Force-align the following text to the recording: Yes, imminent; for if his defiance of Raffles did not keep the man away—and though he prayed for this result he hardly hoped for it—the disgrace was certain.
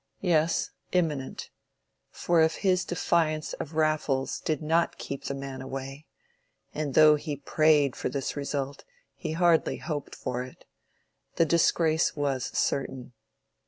Yes, 0.21 0.71
imminent; 0.93 1.51
for 2.09 2.41
if 2.41 2.55
his 2.65 2.85
defiance 2.85 3.53
of 3.59 3.75
Raffles 3.75 4.39
did 4.39 4.59
not 4.59 4.97
keep 4.97 5.25
the 5.25 5.35
man 5.35 5.61
away—and 5.61 6.95
though 6.95 7.17
he 7.17 7.37
prayed 7.37 7.95
for 7.95 8.09
this 8.09 8.35
result 8.35 8.83
he 9.13 9.33
hardly 9.33 9.77
hoped 9.77 10.15
for 10.15 10.41
it—the 10.41 11.45
disgrace 11.45 12.15
was 12.15 12.45
certain. 12.57 13.13